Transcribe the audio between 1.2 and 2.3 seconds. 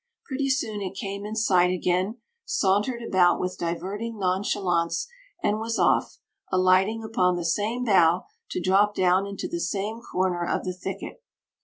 in sight again,